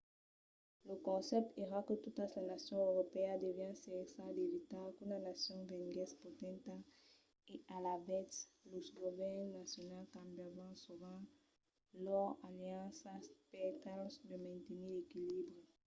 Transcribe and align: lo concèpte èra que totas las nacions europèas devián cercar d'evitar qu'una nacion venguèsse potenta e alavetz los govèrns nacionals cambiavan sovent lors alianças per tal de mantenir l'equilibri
lo 0.87 0.95
concèpte 1.09 1.55
èra 1.65 1.79
que 1.87 1.95
totas 2.05 2.31
las 2.35 2.49
nacions 2.53 2.85
europèas 2.89 3.41
devián 3.45 3.75
cercar 3.85 4.29
d'evitar 4.33 4.85
qu'una 4.95 5.17
nacion 5.29 5.59
venguèsse 5.71 6.19
potenta 6.23 6.75
e 7.53 7.55
alavetz 7.75 8.35
los 8.71 8.87
govèrns 9.01 9.53
nacionals 9.59 10.11
cambiavan 10.17 10.71
sovent 10.85 11.25
lors 12.05 12.39
alianças 12.49 13.23
per 13.51 13.69
tal 13.83 14.01
de 14.29 14.35
mantenir 14.45 14.91
l'equilibri 14.95 15.59